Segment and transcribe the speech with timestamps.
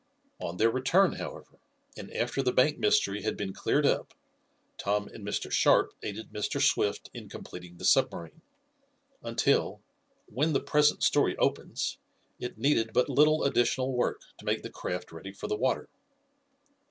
[0.39, 1.59] On their return, however,
[1.95, 4.15] and after the bank mystery had been cleared up,
[4.79, 5.51] Tom and Mr.
[5.51, 6.59] Sharp, aided Mr.
[6.59, 8.41] Swift in completing the submarine,
[9.21, 9.79] until,
[10.25, 11.99] when the present story opens,
[12.39, 15.87] it needed but little additional work to make the craft ready for the water.